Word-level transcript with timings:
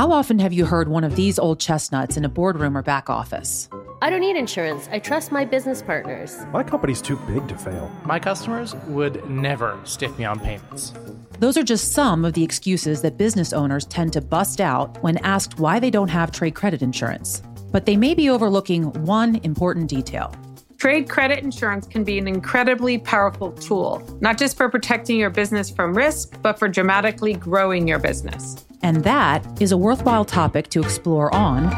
How 0.00 0.12
often 0.12 0.38
have 0.38 0.54
you 0.54 0.64
heard 0.64 0.88
one 0.88 1.04
of 1.04 1.14
these 1.14 1.38
old 1.38 1.60
chestnuts 1.60 2.16
in 2.16 2.24
a 2.24 2.28
boardroom 2.30 2.74
or 2.74 2.80
back 2.80 3.10
office? 3.10 3.68
I 4.00 4.08
don't 4.08 4.22
need 4.22 4.34
insurance. 4.34 4.88
I 4.90 4.98
trust 4.98 5.30
my 5.30 5.44
business 5.44 5.82
partners. 5.82 6.38
My 6.54 6.62
company's 6.62 7.02
too 7.02 7.16
big 7.26 7.46
to 7.48 7.54
fail. 7.58 7.92
My 8.06 8.18
customers 8.18 8.74
would 8.86 9.28
never 9.28 9.78
stiff 9.84 10.18
me 10.18 10.24
on 10.24 10.40
payments. 10.40 10.94
Those 11.38 11.58
are 11.58 11.62
just 11.62 11.92
some 11.92 12.24
of 12.24 12.32
the 12.32 12.42
excuses 12.42 13.02
that 13.02 13.18
business 13.18 13.52
owners 13.52 13.84
tend 13.84 14.14
to 14.14 14.22
bust 14.22 14.58
out 14.58 14.96
when 15.02 15.18
asked 15.18 15.58
why 15.58 15.78
they 15.78 15.90
don't 15.90 16.08
have 16.08 16.32
trade 16.32 16.54
credit 16.54 16.80
insurance. 16.80 17.42
But 17.70 17.84
they 17.84 17.98
may 17.98 18.14
be 18.14 18.30
overlooking 18.30 18.84
one 19.04 19.36
important 19.42 19.90
detail. 19.90 20.34
Trade 20.78 21.10
credit 21.10 21.44
insurance 21.44 21.86
can 21.86 22.04
be 22.04 22.16
an 22.16 22.26
incredibly 22.26 22.96
powerful 22.96 23.52
tool, 23.52 24.02
not 24.22 24.38
just 24.38 24.56
for 24.56 24.70
protecting 24.70 25.18
your 25.18 25.28
business 25.28 25.68
from 25.68 25.94
risk, 25.94 26.40
but 26.40 26.58
for 26.58 26.68
dramatically 26.68 27.34
growing 27.34 27.86
your 27.86 27.98
business. 27.98 28.64
And 28.82 29.04
that 29.04 29.44
is 29.60 29.72
a 29.72 29.76
worthwhile 29.76 30.24
topic 30.24 30.68
to 30.68 30.80
explore 30.80 31.32
on. 31.34 31.64
Wheel 31.64 31.74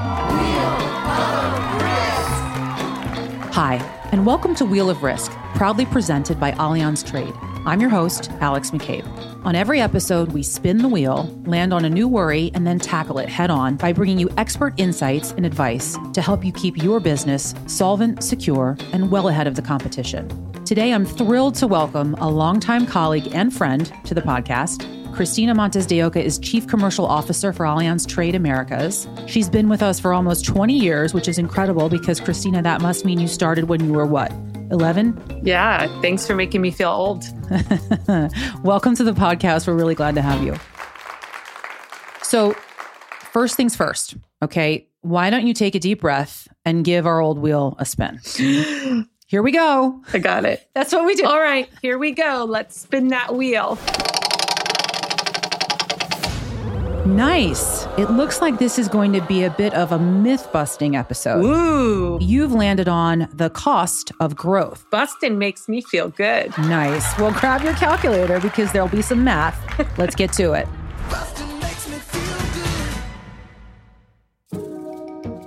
of 1.49 1.83
Risk. 1.83 3.55
Hi, 3.55 4.09
and 4.13 4.25
welcome 4.25 4.55
to 4.55 4.65
Wheel 4.65 4.89
of 4.89 5.03
Risk, 5.03 5.33
proudly 5.57 5.85
presented 5.85 6.39
by 6.39 6.53
Allianz 6.53 7.05
Trade. 7.05 7.35
I'm 7.67 7.81
your 7.81 7.91
host, 7.91 8.31
Alix 8.41 8.71
McCabe. 8.71 9.05
On 9.45 9.57
every 9.57 9.81
episode, 9.81 10.31
we 10.31 10.45
spin 10.45 10.79
the 10.79 10.89
wheel, 10.89 11.29
land 11.45 11.75
on 11.75 11.85
a 11.85 11.91
new 11.91 12.07
worry, 12.07 12.53
and 12.55 12.65
then 12.65 12.79
tackle 12.79 13.19
it 13.19 13.29
head 13.29 13.51
on 13.51 13.77
by 13.77 13.93
bringing 13.93 14.19
you 14.19 14.31
expert 14.37 14.73
insights 14.77 15.33
and 15.33 15.45
advice 15.45 15.99
to 16.13 16.23
help 16.23 16.45
you 16.45 16.53
keep 16.53 16.77
your 16.81 17.01
business 17.01 17.53
solvent, 17.67 18.23
secure, 18.23 18.77
and 18.93 19.11
well 19.11 19.29
ahead 19.29 19.49
of 19.49 19.57
the 19.57 19.63
competition. 19.63 20.29
Today, 20.65 20.93
I'm 20.93 21.05
thrilled 21.05 21.57
to 21.57 21.67
welcome 21.67 22.15
a 22.15 22.31
longtime 22.31 22.87
colleague 22.87 23.29
and 23.33 23.53
friend 23.53 23.93
to 24.05 24.15
the 24.15 24.23
podcast, 24.23 24.87
Christina 25.13 25.55
Montes 25.55 25.85
de 25.85 26.03
Oca 26.03 26.23
is 26.23 26.39
Chief 26.39 26.67
Commercial 26.67 27.05
Officer 27.05 27.53
for 27.53 27.67
Allianz 27.67 28.09
Trade 28.09 28.35
Americas. 28.35 29.07
She's 29.27 29.51
been 29.51 29.69
with 29.69 29.83
us 29.83 30.01
for 30.01 30.15
almost 30.15 30.47
20 30.47 30.73
years, 30.73 31.13
which 31.13 31.29
is 31.29 31.39
incredible 31.39 31.91
because, 31.91 32.19
Christina, 32.19 32.63
that 32.63 32.81
must 32.81 33.05
mean 33.05 33.21
you 33.21 33.29
started 33.29 33.69
when 33.69 33.85
you 33.85 33.93
were 33.93 34.07
what? 34.07 34.33
11? 34.71 35.43
Yeah, 35.45 35.87
thanks 36.01 36.27
for 36.27 36.35
making 36.35 36.63
me 36.63 36.71
feel 36.71 36.89
old. 36.89 37.25
Welcome 38.65 38.95
to 38.97 39.05
the 39.05 39.13
podcast. 39.13 39.67
We're 39.67 39.75
really 39.75 39.95
glad 39.95 40.15
to 40.15 40.23
have 40.23 40.43
you. 40.43 40.57
So, 42.23 42.57
first 43.33 43.55
things 43.55 43.77
first, 43.77 44.17
okay? 44.41 44.89
Why 45.03 45.29
don't 45.29 45.47
you 45.47 45.53
take 45.53 45.75
a 45.75 45.79
deep 45.79 46.01
breath 46.01 46.49
and 46.65 46.87
give 46.87 47.07
our 47.07 47.21
old 47.21 47.39
wheel 47.39 47.77
a 47.79 47.85
spin? 47.85 48.19
Here 49.27 49.43
we 49.43 49.53
go. 49.53 50.03
I 50.13 50.19
got 50.19 50.47
it. 50.47 50.69
That's 50.75 50.91
what 50.93 51.05
we 51.05 51.15
do. 51.15 51.25
All 51.25 51.41
right, 51.41 51.67
here 51.81 51.97
we 51.97 52.11
go. 52.11 52.45
Let's 52.47 52.79
spin 52.79 53.09
that 53.09 53.35
wheel. 53.35 53.79
Nice. 57.05 57.87
It 57.99 58.11
looks 58.11 58.41
like 58.41 58.59
this 58.59 58.79
is 58.79 58.87
going 58.89 59.13
to 59.13 59.21
be 59.23 59.43
a 59.43 59.51
bit 59.51 59.75
of 59.75 59.91
a 59.91 59.99
myth 59.99 60.49
busting 60.53 60.95
episode. 60.95 61.45
Ooh. 61.45 62.19
You've 62.21 62.53
landed 62.53 62.87
on 62.87 63.29
the 63.35 63.51
cost 63.51 64.13
of 64.21 64.37
growth. 64.37 64.87
Busting 64.91 65.37
makes 65.37 65.69
me 65.69 65.83
feel 65.83 66.11
good. 66.11 66.57
Nice. 66.59 67.19
Well, 67.19 67.33
grab 67.33 67.63
your 67.63 67.75
calculator 67.75 68.39
because 68.39 68.71
there'll 68.71 68.89
be 68.89 69.03
some 69.03 69.25
math. 69.25 69.59
Let's 69.99 70.15
get 70.15 70.33
to 70.35 70.53
it. 70.53 70.69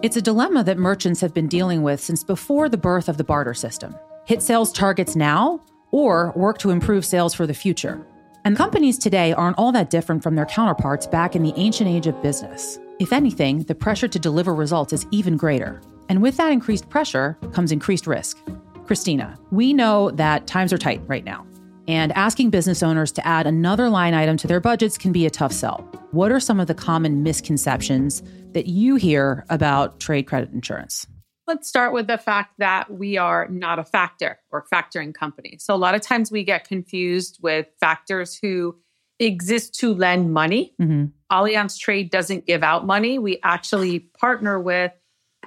It's 0.01 0.17
a 0.17 0.21
dilemma 0.21 0.63
that 0.65 0.77
merchants 0.77 1.21
have 1.21 1.33
been 1.33 1.47
dealing 1.47 1.83
with 1.83 2.01
since 2.01 2.23
before 2.23 2.67
the 2.67 2.77
birth 2.77 3.07
of 3.07 3.17
the 3.17 3.23
barter 3.23 3.53
system. 3.53 3.95
Hit 4.25 4.41
sales 4.43 4.73
targets 4.73 5.15
now 5.15 5.63
or 5.91 6.33
work 6.35 6.57
to 6.59 6.69
improve 6.69 7.05
sales 7.05 7.33
for 7.33 7.47
the 7.47 7.53
future. 7.53 8.05
And 8.45 8.55
companies 8.55 8.99
today 8.99 9.33
aren't 9.33 9.57
all 9.57 9.71
that 9.71 9.89
different 9.89 10.21
from 10.21 10.35
their 10.35 10.45
counterparts 10.45 11.07
back 11.07 11.35
in 11.35 11.41
the 11.41 11.53
ancient 11.55 11.89
age 11.89 12.05
of 12.05 12.21
business. 12.21 12.77
If 12.99 13.11
anything, 13.11 13.63
the 13.63 13.73
pressure 13.73 14.07
to 14.07 14.19
deliver 14.19 14.53
results 14.53 14.93
is 14.93 15.07
even 15.09 15.35
greater. 15.35 15.81
And 16.09 16.21
with 16.21 16.37
that 16.37 16.51
increased 16.51 16.87
pressure 16.87 17.39
comes 17.53 17.71
increased 17.71 18.05
risk. 18.05 18.37
Christina, 18.85 19.35
we 19.49 19.73
know 19.73 20.11
that 20.11 20.45
times 20.45 20.71
are 20.71 20.77
tight 20.77 21.01
right 21.07 21.23
now. 21.23 21.43
And 21.87 22.11
asking 22.11 22.51
business 22.51 22.83
owners 22.83 23.11
to 23.13 23.27
add 23.27 23.47
another 23.47 23.89
line 23.89 24.13
item 24.13 24.37
to 24.37 24.47
their 24.47 24.59
budgets 24.59 24.95
can 24.95 25.11
be 25.11 25.25
a 25.25 25.31
tough 25.31 25.51
sell. 25.51 25.77
What 26.11 26.31
are 26.31 26.39
some 26.39 26.59
of 26.59 26.67
the 26.67 26.75
common 26.75 27.23
misconceptions 27.23 28.21
that 28.51 28.67
you 28.67 28.95
hear 28.95 29.43
about 29.49 29.99
trade 29.99 30.27
credit 30.27 30.51
insurance? 30.51 31.07
Let's 31.47 31.67
start 31.67 31.93
with 31.93 32.07
the 32.07 32.17
fact 32.17 32.55
that 32.57 32.91
we 32.91 33.17
are 33.17 33.47
not 33.49 33.77
a 33.77 33.83
factor 33.83 34.39
or 34.51 34.65
factoring 34.73 35.13
company. 35.13 35.57
So 35.59 35.75
a 35.75 35.77
lot 35.77 35.93
of 35.93 36.01
times 36.01 36.31
we 36.31 36.43
get 36.43 36.67
confused 36.67 37.39
with 37.41 37.67
factors 37.79 38.37
who 38.41 38.75
exist 39.19 39.79
to 39.79 39.93
lend 39.93 40.33
money. 40.33 40.73
Mm-hmm. 40.81 41.05
Allianz 41.31 41.79
Trade 41.79 42.09
doesn't 42.09 42.45
give 42.45 42.63
out 42.63 42.85
money. 42.85 43.19
We 43.19 43.39
actually 43.43 43.99
partner 43.99 44.59
with 44.59 44.91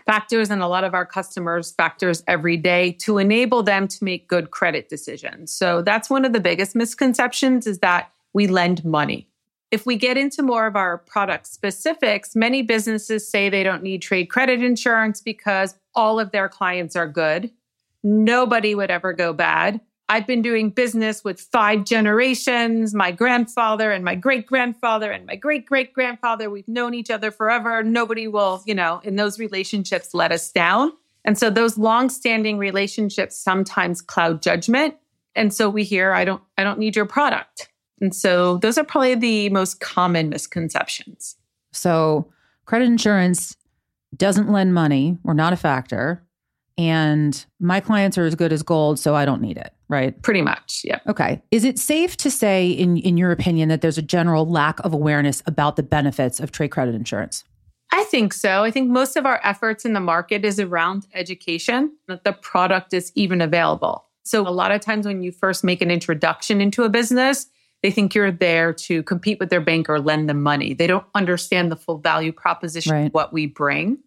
factors 0.07 0.51
and 0.51 0.63
a 0.63 0.69
lot 0.69 0.85
of 0.85 0.95
our 0.95 1.05
customers 1.05 1.73
factors 1.73 2.23
every 2.27 2.57
day 2.57 2.93
to 2.93 3.19
enable 3.19 3.63
them 3.63 3.87
to 3.87 4.03
make 4.03 4.27
good 4.29 4.51
credit 4.51 4.89
decisions. 4.89 5.53
So 5.53 5.83
that's 5.83 6.09
one 6.09 6.25
of 6.25 6.33
the 6.33 6.41
biggest 6.41 6.75
misconceptions 6.75 7.67
is 7.67 7.81
that 7.81 8.11
we 8.33 8.47
lend 8.47 8.85
money. 8.85 9.28
If 9.71 9.85
we 9.85 9.97
get 9.97 10.17
into 10.17 10.43
more 10.43 10.67
of 10.67 10.77
our 10.77 10.99
product 10.99 11.47
specifics, 11.47 12.35
many 12.35 12.63
businesses 12.63 13.29
say 13.29 13.49
they 13.49 13.63
don't 13.63 13.83
need 13.83 14.01
trade 14.01 14.27
credit 14.27 14.63
insurance 14.63 15.21
because 15.21 15.75
all 15.95 16.19
of 16.19 16.31
their 16.31 16.49
clients 16.49 16.97
are 16.97 17.09
good. 17.09 17.51
Nobody 18.03 18.75
would 18.75 18.91
ever 18.91 19.13
go 19.13 19.33
bad. 19.33 19.81
I've 20.09 20.27
been 20.27 20.41
doing 20.41 20.71
business 20.71 21.23
with 21.23 21.39
five 21.39 21.85
generations 21.85 22.95
my 22.95 23.11
grandfather 23.11 23.93
and 23.93 24.03
my 24.03 24.15
great 24.15 24.47
grandfather 24.47 25.13
and 25.13 25.27
my 25.27 25.37
great 25.37 25.67
great 25.67 25.93
grandfather. 25.93 26.49
We've 26.49 26.67
known 26.67 26.95
each 26.95 27.11
other 27.11 27.31
forever. 27.31 27.83
Nobody 27.83 28.27
will, 28.27 28.63
you 28.65 28.75
know, 28.75 29.03
in 29.05 29.17
those 29.17 29.39
relationships 29.39 30.15
let 30.15 30.33
us 30.33 30.51
down. 30.51 30.93
And 31.27 31.37
so 31.37 31.51
those 31.51 31.77
long-standing 31.77 32.57
relationships 32.57 33.37
sometimes 33.37 34.01
cloud 34.01 34.41
judgment. 34.41 34.95
And 35.35 35.53
so 35.53 35.69
we 35.69 35.85
hear, 35.85 36.15
I 36.15 36.25
don't, 36.25 36.43
I 36.57 36.65
don't 36.65 36.79
need 36.79 36.97
your 36.97 37.05
product. 37.05 37.69
And 38.01 38.15
so 38.15 38.59
those 38.59 38.79
are 38.79 38.85
probably 38.85 39.15
the 39.15 39.49
most 39.51 39.81
common 39.81 40.29
misconceptions. 40.29 41.37
So 41.73 42.31
credit 42.65 42.87
insurance 42.87 43.57
doesn't 44.17 44.51
lend 44.51 44.75
money. 44.75 45.19
We're 45.23 45.35
not 45.35 45.53
a 45.53 45.57
factor. 45.57 46.25
And 46.77 47.45
my 47.59 47.81
clients 47.81 48.17
are 48.17 48.25
as 48.25 48.37
good 48.37 48.53
as 48.53 48.63
gold, 48.63 49.01
so 49.01 49.17
I 49.17 49.25
don't 49.25 49.43
need 49.43 49.57
it, 49.57 49.73
right? 49.89 50.21
Pretty 50.23 50.43
much, 50.43 50.83
yeah. 50.85 51.01
Okay. 51.09 51.43
Is 51.51 51.65
it 51.65 51.77
safe 51.77 52.17
to 52.19 52.31
say, 52.31 52.71
in, 52.71 52.99
in 52.99 53.17
your 53.17 53.33
opinion, 53.33 53.69
that 53.69 53.81
there's 53.81 53.99
a 53.99 54.03
general 54.03 54.47
lack 54.47 54.79
of 54.81 54.95
awareness 54.95 55.43
about 55.47 55.75
the 55.75 55.83
benefits 55.83 56.39
of 56.39 56.53
trade 56.53 56.69
credit 56.69 56.95
insurance? 56.95 57.43
I 57.91 58.05
think 58.05 58.33
so. 58.33 58.63
I 58.63 58.71
think 58.71 58.91
most 58.91 59.17
of 59.17 59.27
our 59.27 59.41
efforts 59.43 59.85
in 59.85 59.93
the 59.93 60.01
market 60.01 60.45
is 60.45 60.61
around 60.61 61.07
education, 61.15 61.97
that 62.07 62.23
the 62.23 62.33
product 62.33 62.95
is 62.95 63.11
even 63.17 63.41
available. 63.41 64.05
So, 64.23 64.47
a 64.47 64.51
lot 64.51 64.71
of 64.71 64.81
times 64.81 65.07
when 65.07 65.23
you 65.23 65.33
first 65.33 65.65
make 65.65 65.81
an 65.81 65.91
introduction 65.91 66.61
into 66.61 66.85
a 66.85 66.89
business, 66.89 67.47
they 67.83 67.91
think 67.91 68.15
you're 68.15 68.33
there 68.33 68.73
to 68.73 69.03
compete 69.05 69.39
with 69.39 69.51
their 69.51 69.61
bank 69.61 69.89
or 69.89 70.01
lend 70.01 70.29
them 70.29 70.43
money. 70.43 70.75
They 70.75 70.87
don't 70.87 71.07
understand 71.15 71.71
the 71.71 71.77
full 71.77 71.99
value 71.99 72.33
proposition 72.33 72.93
right. 72.93 73.07
of 73.07 73.13
what 73.15 73.33
we 73.33 73.47
bring. 73.47 73.99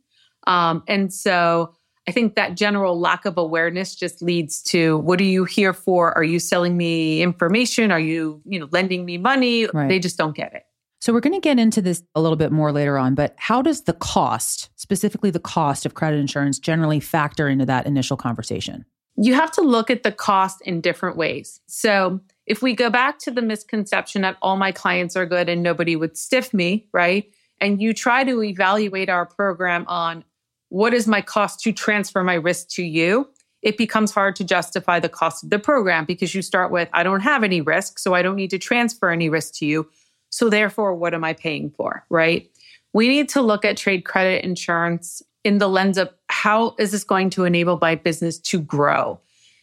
Um, 0.47 0.83
and 0.87 1.13
so 1.13 1.73
I 2.07 2.11
think 2.11 2.35
that 2.35 2.57
general 2.57 2.99
lack 2.99 3.25
of 3.25 3.37
awareness 3.37 3.95
just 3.95 4.21
leads 4.21 4.61
to 4.63 4.97
what 4.99 5.21
are 5.21 5.25
you 5.25 5.45
here 5.45 5.73
for? 5.73 6.15
Are 6.17 6.23
you 6.23 6.39
selling 6.39 6.75
me 6.75 7.21
information? 7.21 7.91
Are 7.91 7.99
you, 7.99 8.41
you 8.45 8.59
know, 8.59 8.67
lending 8.71 9.05
me 9.05 9.17
money? 9.17 9.67
Right. 9.67 9.87
They 9.87 9.99
just 9.99 10.17
don't 10.17 10.35
get 10.35 10.53
it. 10.53 10.63
So 10.99 11.13
we're 11.13 11.19
going 11.19 11.33
to 11.33 11.39
get 11.39 11.57
into 11.57 11.81
this 11.81 12.03
a 12.13 12.21
little 12.21 12.35
bit 12.35 12.51
more 12.51 12.71
later 12.71 12.97
on, 12.97 13.15
but 13.15 13.33
how 13.37 13.63
does 13.63 13.83
the 13.83 13.93
cost, 13.93 14.69
specifically 14.75 15.31
the 15.31 15.39
cost 15.39 15.85
of 15.85 15.95
credit 15.95 16.17
insurance 16.17 16.59
generally 16.59 16.99
factor 16.99 17.47
into 17.47 17.65
that 17.65 17.87
initial 17.87 18.17
conversation? 18.17 18.85
You 19.15 19.33
have 19.33 19.51
to 19.53 19.61
look 19.61 19.89
at 19.89 20.03
the 20.03 20.11
cost 20.11 20.61
in 20.61 20.79
different 20.79 21.17
ways. 21.17 21.59
So 21.67 22.19
if 22.45 22.61
we 22.61 22.75
go 22.75 22.89
back 22.89 23.19
to 23.19 23.31
the 23.31 23.41
misconception 23.41 24.21
that 24.23 24.37
all 24.41 24.57
my 24.57 24.71
clients 24.71 25.15
are 25.15 25.25
good 25.25 25.49
and 25.49 25.61
nobody 25.61 25.95
would 25.95 26.17
stiff 26.17 26.53
me, 26.53 26.87
right? 26.91 27.31
And 27.59 27.81
you 27.81 27.93
try 27.93 28.23
to 28.23 28.43
evaluate 28.43 29.09
our 29.09 29.25
program 29.25 29.85
on 29.87 30.23
what 30.69 30.93
is 30.93 31.07
my 31.07 31.21
cost 31.21 31.59
to 31.61 31.71
transfer 31.71 32.23
my 32.23 32.33
risk 32.33 32.69
to 32.69 32.83
you, 32.83 33.29
it 33.61 33.77
becomes 33.77 34.11
hard 34.11 34.35
to 34.37 34.43
justify 34.43 34.99
the 34.99 35.09
cost 35.09 35.43
of 35.43 35.49
the 35.49 35.59
program 35.59 36.05
because 36.05 36.33
you 36.33 36.41
start 36.41 36.71
with, 36.71 36.89
I 36.93 37.03
don't 37.03 37.19
have 37.19 37.43
any 37.43 37.61
risk, 37.61 37.99
so 37.99 38.13
I 38.13 38.21
don't 38.21 38.35
need 38.35 38.49
to 38.51 38.57
transfer 38.57 39.09
any 39.09 39.29
risk 39.29 39.55
to 39.55 39.65
you. 39.65 39.89
So 40.29 40.49
therefore, 40.49 40.95
what 40.95 41.13
am 41.13 41.23
I 41.23 41.33
paying 41.33 41.69
for, 41.71 42.05
right? 42.09 42.49
We 42.93 43.07
need 43.07 43.29
to 43.29 43.41
look 43.41 43.65
at 43.65 43.77
trade 43.77 44.05
credit 44.05 44.43
insurance 44.43 45.21
in 45.43 45.57
the 45.57 45.69
lens 45.69 45.97
of 45.97 46.09
how 46.29 46.75
is 46.79 46.91
this 46.91 47.03
going 47.03 47.29
to 47.31 47.45
enable 47.45 47.77
my 47.79 47.95
business 47.95 48.39
to 48.39 48.59
grow? 48.59 49.19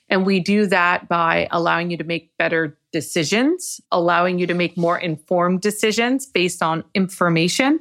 And 0.08 0.24
we 0.24 0.40
do 0.40 0.66
that 0.66 1.08
by 1.08 1.48
allowing 1.50 1.90
you 1.90 1.96
to 1.98 2.04
make 2.04 2.36
better 2.38 2.78
decisions, 2.92 3.80
allowing 3.92 4.38
you 4.38 4.46
to 4.46 4.54
make 4.54 4.76
more 4.76 4.98
informed 4.98 5.60
decisions 5.60 6.26
based 6.26 6.62
on 6.62 6.84
information 6.94 7.80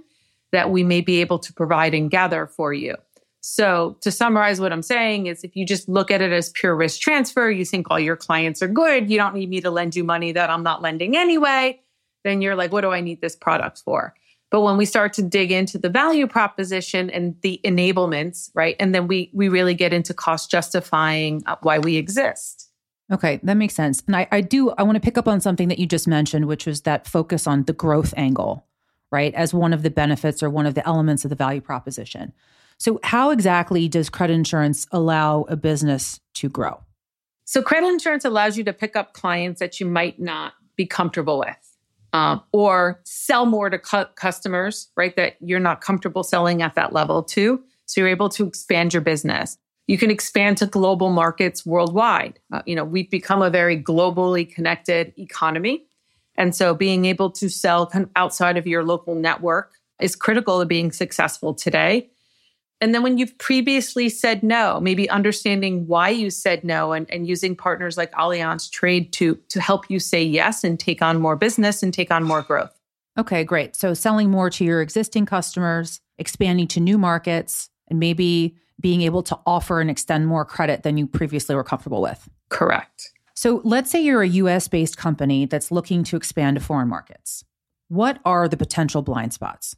that 0.52 0.70
we 0.70 0.84
may 0.84 1.02
be 1.02 1.22
able 1.22 1.40
to 1.40 1.54
provide 1.54 1.94
and 1.94 2.12
gather 2.12 2.48
for 2.48 2.74
you. 2.74 2.96
So, 3.42 3.98
to 4.02 4.12
summarize 4.12 4.60
what 4.60 4.74
I'm 4.74 4.82
saying 4.82 5.28
is 5.28 5.44
if 5.44 5.56
you 5.56 5.66
just 5.66 5.88
look 5.88 6.12
at 6.12 6.22
it 6.22 6.34
as 6.34 6.50
pure 6.50 6.76
risk 6.76 7.00
transfer, 7.00 7.50
you 7.50 7.64
think 7.64 7.88
all 7.90 8.00
your 8.00 8.18
clients 8.18 8.62
are 8.62 8.68
good, 8.68 9.10
you 9.10 9.18
don't 9.18 9.36
need 9.36 9.50
me 9.50 9.62
to 9.62 9.72
lend 9.72 9.96
you 9.96 10.04
money 10.04 10.34
that 10.34 10.50
I'm 10.50 10.64
not 10.64 10.82
lending 10.82 11.16
anyway, 11.16 11.80
then 12.26 12.42
you're 12.42 12.56
like, 12.56 12.74
what 12.74 12.82
do 12.82 12.92
I 12.92 13.00
need 13.00 13.22
this 13.22 13.38
product 13.38 13.82
for? 13.86 14.14
But 14.50 14.62
when 14.62 14.78
we 14.78 14.86
start 14.86 15.14
to 15.14 15.22
dig 15.22 15.52
into 15.52 15.78
the 15.78 15.90
value 15.90 16.26
proposition 16.26 17.10
and 17.10 17.36
the 17.42 17.60
enablements, 17.66 18.50
right? 18.54 18.76
And 18.80 18.96
then 18.96 19.08
we 19.08 19.30
we 19.34 19.50
really 19.50 19.74
get 19.74 19.94
into 19.94 20.14
cost 20.14 20.50
justifying 20.50 21.44
uh, 21.46 21.58
why 21.62 21.80
we 21.80 21.98
exist. 21.98 22.70
Okay, 23.12 23.40
that 23.44 23.56
makes 23.56 23.74
sense. 23.74 24.04
And 24.08 24.16
I, 24.16 24.28
I 24.32 24.42
do 24.42 24.72
I 24.72 24.84
want 24.84 24.96
to 24.96 25.02
pick 25.02 25.18
up 25.18 25.28
on 25.28 25.42
something 25.42 25.68
that 25.68 25.80
you 25.80 25.86
just 25.86 26.08
mentioned, 26.08 26.46
which 26.46 26.66
was 26.66 26.82
that 26.82 27.08
focus 27.08 27.46
on 27.46 27.64
the 27.64 27.74
growth 27.74 28.14
angle, 28.16 28.66
right? 29.12 29.34
As 29.34 29.54
one 29.54 29.74
of 29.74 29.84
the 29.84 29.90
benefits 29.90 30.42
or 30.42 30.50
one 30.50 30.66
of 30.66 30.76
the 30.76 30.88
elements 30.88 31.26
of 31.26 31.30
the 31.30 31.36
value 31.36 31.62
proposition. 31.62 32.34
So 32.78 33.00
how 33.04 33.32
exactly 33.32 33.88
does 33.90 34.10
credit 34.10 34.34
insurance 34.34 34.88
allow 34.92 35.42
a 35.44 35.56
business 35.56 36.20
to 36.36 36.48
grow? 36.48 36.80
So 37.44 37.62
credit 37.62 37.88
insurance 37.88 38.24
allows 38.24 38.58
you 38.58 38.64
to 38.66 38.74
pick 38.74 38.96
up 38.96 39.14
clients 39.14 39.60
that 39.60 39.80
you 39.80 39.86
might 39.86 40.20
not 40.20 40.54
be 40.76 40.86
comfortable 40.86 41.40
with 41.40 41.67
um, 42.14 42.42
or 42.52 43.00
sell 43.04 43.46
more 43.46 43.70
to 43.70 43.78
cu- 43.78 44.06
customers, 44.16 44.90
right? 44.96 45.16
That 45.16 45.38
you're 45.40 45.60
not 45.60 45.82
comfortable 45.82 46.24
selling 46.24 46.62
at 46.62 46.76
that 46.76 46.94
level 46.94 47.24
too. 47.24 47.62
So 47.86 48.02
you're 48.02 48.10
able 48.10 48.30
to 48.30 48.46
expand 48.46 48.94
your 48.94 49.02
business. 49.02 49.58
You 49.88 49.98
can 49.98 50.12
expand 50.12 50.58
to 50.58 50.66
global 50.66 51.10
markets 51.10 51.66
worldwide. 51.66 52.40
Uh, 52.52 52.62
you 52.66 52.76
know, 52.76 52.84
we've 52.84 53.10
become 53.10 53.42
a 53.42 53.50
very 53.50 53.82
globally 53.82 54.50
connected 54.54 55.14
economy. 55.18 55.86
And 56.36 56.54
so 56.54 56.76
being 56.76 57.06
able 57.06 57.32
to 57.32 57.50
sell 57.50 57.92
outside 58.16 58.58
of 58.58 58.68
your 58.68 58.84
local 58.84 59.16
network 59.16 59.72
is 60.00 60.16
critical 60.16 60.60
to 60.60 60.66
being 60.66 60.92
successful 60.92 61.54
today. 61.54 62.10
And 62.80 62.94
then 62.94 63.02
when 63.02 63.18
you've 63.18 63.38
previously 63.40 64.08
said 64.08 64.44
no, 64.44 64.80
maybe 64.80 65.10
understanding 65.10 65.88
why 65.88 66.10
you 66.10 66.30
said 66.30 66.64
no 66.64 66.94
and, 66.94 67.10
and 67.10 67.28
using 67.28 67.56
partners 67.56 67.98
like 67.98 68.12
Allianz 68.12 68.70
Trade 68.70 69.12
to, 69.14 69.36
to 69.50 69.60
help 69.60 69.90
you 69.90 70.00
say 70.00 70.24
yes 70.24 70.64
and 70.64 70.80
take 70.80 71.02
on 71.02 71.20
more 71.20 71.36
business 71.36 71.82
and 71.82 71.94
take 71.94 72.12
on 72.12 72.24
more 72.24 72.44
growth. 72.44 72.80
Okay, 73.18 73.44
great. 73.44 73.76
So 73.76 73.96
selling 73.96 74.30
more 74.30 74.52
to 74.52 74.64
your 74.64 74.82
existing 74.82 75.26
customers, 75.26 76.02
expanding 76.20 76.68
to 76.68 76.80
new 76.80 77.00
markets, 77.00 77.70
and 77.90 78.00
maybe 78.00 78.56
being 78.80 79.02
able 79.02 79.24
to 79.24 79.40
offer 79.48 79.82
and 79.82 79.90
extend 79.90 80.28
more 80.28 80.46
credit 80.46 80.84
than 80.84 80.98
you 80.98 81.08
previously 81.08 81.56
were 81.56 81.64
comfortable 81.64 82.02
with. 82.02 82.30
Correct. 82.50 83.12
So 83.34 83.62
let's 83.64 83.90
say 83.90 84.02
you're 84.02 84.22
a 84.22 84.28
US 84.28 84.68
based 84.68 84.98
company 84.98 85.46
that's 85.46 85.72
looking 85.72 86.04
to 86.06 86.16
expand 86.16 86.58
to 86.58 86.64
foreign 86.64 86.88
markets. 86.88 87.44
What 87.88 88.20
are 88.24 88.48
the 88.48 88.58
potential 88.58 89.02
blind 89.02 89.34
spots? 89.34 89.76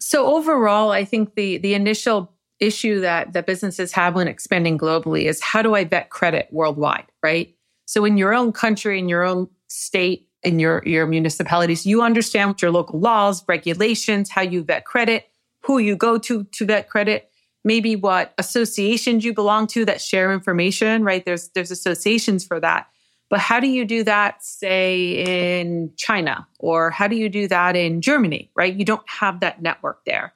So 0.00 0.34
overall, 0.34 0.92
I 0.92 1.04
think 1.04 1.34
the 1.34 1.58
the 1.58 1.74
initial 1.74 2.32
issue 2.60 3.00
that 3.00 3.32
that 3.32 3.46
businesses 3.46 3.92
have 3.92 4.14
when 4.14 4.28
expanding 4.28 4.78
globally 4.78 5.24
is 5.24 5.40
how 5.40 5.62
do 5.62 5.74
I 5.74 5.84
vet 5.84 6.10
credit 6.10 6.48
worldwide, 6.50 7.06
right? 7.22 7.54
So 7.86 8.04
in 8.04 8.16
your 8.16 8.34
own 8.34 8.52
country, 8.52 8.98
in 8.98 9.08
your 9.08 9.24
own 9.24 9.48
state, 9.68 10.28
in 10.42 10.58
your 10.58 10.82
your 10.84 11.06
municipalities, 11.06 11.86
you 11.86 12.02
understand 12.02 12.50
what 12.50 12.62
your 12.62 12.70
local 12.70 12.98
laws, 12.98 13.44
regulations, 13.48 14.30
how 14.30 14.42
you 14.42 14.62
vet 14.62 14.84
credit, 14.84 15.28
who 15.62 15.78
you 15.78 15.96
go 15.96 16.18
to 16.18 16.44
to 16.44 16.64
vet 16.66 16.88
credit, 16.88 17.30
maybe 17.64 17.96
what 17.96 18.34
associations 18.38 19.24
you 19.24 19.32
belong 19.32 19.66
to 19.68 19.84
that 19.84 20.00
share 20.00 20.32
information, 20.32 21.04
right? 21.04 21.24
There's 21.24 21.48
there's 21.50 21.70
associations 21.70 22.44
for 22.44 22.60
that. 22.60 22.88
But 23.30 23.40
how 23.40 23.60
do 23.60 23.66
you 23.66 23.84
do 23.84 24.04
that, 24.04 24.42
say, 24.42 25.60
in 25.60 25.92
China? 25.96 26.46
Or 26.58 26.90
how 26.90 27.08
do 27.08 27.16
you 27.16 27.28
do 27.28 27.46
that 27.48 27.76
in 27.76 28.00
Germany, 28.00 28.50
right? 28.54 28.74
You 28.74 28.86
don't 28.86 29.06
have 29.06 29.40
that 29.40 29.60
network 29.60 30.04
there. 30.06 30.32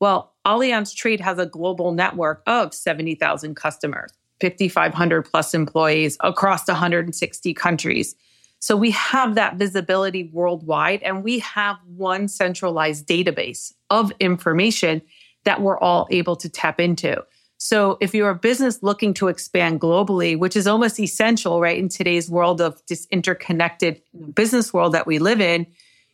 Well, 0.00 0.32
Allianz 0.46 0.94
Trade 0.94 1.20
has 1.20 1.38
a 1.38 1.46
global 1.46 1.92
network 1.92 2.42
of 2.46 2.72
70,000 2.72 3.54
customers, 3.54 4.10
5,500 4.40 5.22
plus 5.22 5.54
employees 5.54 6.16
across 6.20 6.66
160 6.66 7.54
countries. 7.54 8.14
So 8.58 8.76
we 8.76 8.90
have 8.92 9.34
that 9.36 9.56
visibility 9.56 10.30
worldwide 10.32 11.02
and 11.02 11.22
we 11.22 11.38
have 11.40 11.76
one 11.96 12.28
centralized 12.28 13.06
database 13.06 13.72
of 13.90 14.12
information 14.20 15.02
that 15.44 15.62
we're 15.62 15.78
all 15.78 16.08
able 16.10 16.36
to 16.36 16.48
tap 16.48 16.80
into. 16.80 17.22
So 17.56 17.98
if 18.00 18.14
you're 18.14 18.30
a 18.30 18.34
business 18.34 18.82
looking 18.82 19.12
to 19.14 19.28
expand 19.28 19.82
globally, 19.82 20.38
which 20.38 20.56
is 20.56 20.66
almost 20.66 20.98
essential, 20.98 21.60
right, 21.60 21.78
in 21.78 21.90
today's 21.90 22.30
world 22.30 22.60
of 22.62 22.80
this 22.88 23.06
interconnected 23.10 24.00
business 24.34 24.72
world 24.72 24.94
that 24.94 25.06
we 25.06 25.18
live 25.18 25.42
in, 25.42 25.66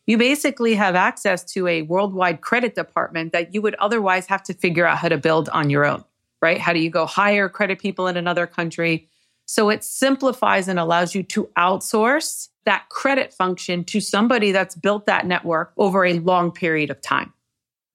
you 0.07 0.17
basically 0.17 0.73
have 0.73 0.95
access 0.95 1.43
to 1.43 1.67
a 1.67 1.83
worldwide 1.83 2.41
credit 2.41 2.73
department 2.73 3.33
that 3.33 3.53
you 3.53 3.61
would 3.61 3.75
otherwise 3.75 4.25
have 4.27 4.41
to 4.43 4.53
figure 4.53 4.87
out 4.87 4.97
how 4.97 5.09
to 5.09 5.17
build 5.17 5.49
on 5.49 5.69
your 5.69 5.85
own, 5.85 6.03
right? 6.41 6.59
How 6.59 6.73
do 6.73 6.79
you 6.79 6.89
go 6.89 7.05
hire 7.05 7.49
credit 7.49 7.79
people 7.79 8.07
in 8.07 8.17
another 8.17 8.47
country? 8.47 9.09
So 9.45 9.69
it 9.69 9.83
simplifies 9.83 10.67
and 10.67 10.79
allows 10.79 11.13
you 11.13 11.23
to 11.23 11.49
outsource 11.57 12.49
that 12.65 12.87
credit 12.89 13.33
function 13.33 13.83
to 13.85 13.99
somebody 13.99 14.51
that's 14.51 14.75
built 14.75 15.05
that 15.05 15.25
network 15.25 15.73
over 15.77 16.05
a 16.05 16.19
long 16.19 16.51
period 16.51 16.89
of 16.89 17.01
time. 17.01 17.33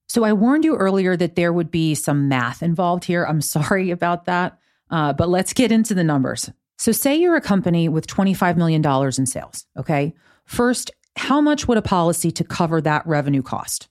So 0.09 0.25
I 0.25 0.35
warned 0.35 0.65
you 0.65 0.77
earlier 0.77 1.17
that 1.17 1.37
there 1.37 1.53
would 1.53 1.71
be 1.71 1.95
some 1.95 2.29
math 2.29 2.63
involved 2.63 3.05
here. 3.05 3.25
I'm 3.25 3.41
sorry 3.41 3.91
about 3.91 4.27
that. 4.27 4.59
Uh, 4.91 5.15
but 5.15 5.31
let's 5.31 5.55
get 5.55 5.73
into 5.73 5.95
the 5.95 6.05
numbers. 6.05 6.51
So, 6.77 6.93
say 6.93 7.15
you're 7.15 7.37
a 7.37 7.41
company 7.41 7.89
with 7.89 8.07
$25 8.07 8.57
million 8.57 8.85
in 9.17 9.25
sales. 9.25 9.67
Okay. 9.79 10.15
First, 10.45 10.91
how 11.17 11.41
much 11.41 11.69
would 11.69 11.79
a 11.79 11.83
policy 11.83 12.31
to 12.33 12.45
cover 12.45 12.81
that 12.81 13.07
revenue 13.07 13.43
cost? 13.43 13.89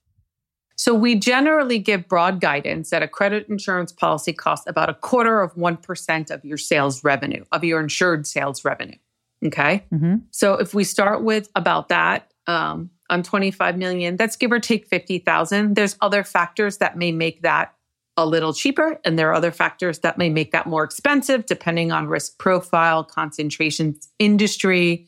So 0.75 0.95
we 0.95 1.15
generally 1.15 1.77
give 1.77 2.07
broad 2.07 2.41
guidance 2.41 2.89
that 2.89 3.03
a 3.03 3.07
credit 3.07 3.47
insurance 3.49 3.91
policy 3.91 4.33
costs 4.33 4.65
about 4.67 4.89
a 4.89 4.95
quarter 4.95 5.41
of 5.41 5.53
1% 5.53 6.31
of 6.31 6.43
your 6.43 6.57
sales 6.57 7.03
revenue, 7.03 7.45
of 7.51 7.63
your 7.63 7.79
insured 7.79 8.25
sales 8.25 8.65
revenue. 8.65 8.97
Okay. 9.45 9.85
Mm-hmm. 9.93 10.15
So 10.31 10.55
if 10.55 10.73
we 10.73 10.83
start 10.83 11.23
with 11.23 11.49
about 11.55 11.89
that 11.89 12.31
um, 12.47 12.89
on 13.11 13.21
25 13.21 13.77
million, 13.77 14.15
that's 14.15 14.35
give 14.35 14.51
or 14.51 14.59
take 14.59 14.87
50,000. 14.87 15.75
There's 15.75 15.97
other 16.01 16.23
factors 16.23 16.77
that 16.77 16.97
may 16.97 17.11
make 17.11 17.43
that 17.43 17.75
a 18.17 18.25
little 18.25 18.53
cheaper. 18.53 18.99
And 19.05 19.17
there 19.17 19.29
are 19.29 19.35
other 19.35 19.51
factors 19.51 19.99
that 19.99 20.17
may 20.17 20.29
make 20.29 20.51
that 20.51 20.65
more 20.65 20.83
expensive, 20.83 21.45
depending 21.45 21.91
on 21.91 22.07
risk 22.07 22.37
profile, 22.39 23.03
concentration, 23.03 23.99
industry, 24.19 25.07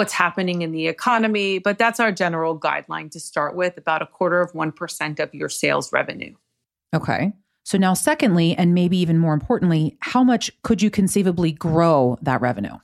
what's 0.00 0.14
happening 0.14 0.62
in 0.62 0.72
the 0.72 0.88
economy. 0.88 1.58
But 1.58 1.76
that's 1.76 2.00
our 2.00 2.10
general 2.10 2.58
guideline 2.58 3.10
to 3.10 3.20
start 3.20 3.54
with 3.54 3.76
about 3.76 4.00
a 4.00 4.06
quarter 4.06 4.40
of 4.40 4.52
1% 4.52 5.20
of 5.20 5.34
your 5.34 5.50
sales 5.50 5.92
revenue. 5.92 6.34
Okay. 6.96 7.34
So 7.64 7.76
now, 7.76 7.92
secondly, 7.92 8.56
and 8.56 8.72
maybe 8.72 8.96
even 8.96 9.18
more 9.18 9.34
importantly, 9.34 9.98
how 10.00 10.24
much 10.24 10.50
could 10.62 10.80
you 10.80 10.90
conceivably 10.90 11.52
grow 11.52 12.16
that 12.22 12.40
revenue? 12.40 12.78